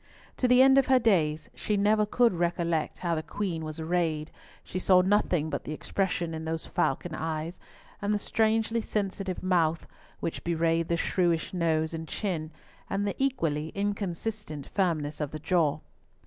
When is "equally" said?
13.19-13.69